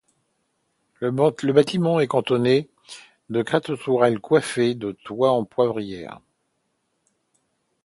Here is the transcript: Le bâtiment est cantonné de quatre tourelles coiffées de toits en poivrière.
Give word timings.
Le 0.99 1.11
bâtiment 1.11 1.99
est 1.99 2.07
cantonné 2.07 2.67
de 3.29 3.43
quatre 3.43 3.75
tourelles 3.75 4.19
coiffées 4.19 4.73
de 4.73 4.93
toits 4.93 5.31
en 5.31 5.45
poivrière. 5.45 6.19